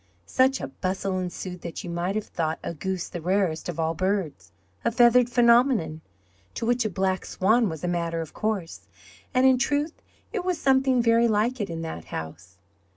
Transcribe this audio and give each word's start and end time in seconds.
Such 0.25 0.59
a 0.59 0.65
bustle 0.67 1.19
ensued 1.19 1.61
that 1.61 1.83
you 1.83 1.89
might 1.91 2.15
have 2.15 2.25
thought 2.25 2.57
a 2.63 2.73
goose 2.73 3.07
the 3.07 3.21
rarest 3.21 3.69
of 3.69 3.79
all 3.79 3.93
birds 3.93 4.51
a 4.83 4.89
feathered 4.91 5.29
phenomenon, 5.29 6.01
to 6.55 6.65
which 6.65 6.83
a 6.83 6.89
black 6.89 7.23
swan 7.23 7.69
was 7.69 7.83
a 7.83 7.87
matter 7.87 8.19
of 8.19 8.33
course 8.33 8.87
and 9.31 9.45
in 9.45 9.59
truth 9.59 10.01
it 10.33 10.43
was 10.43 10.57
something 10.57 11.03
very 11.03 11.27
like 11.27 11.61
it 11.61 11.69
in 11.69 11.83
that 11.83 12.05
house. 12.05 12.57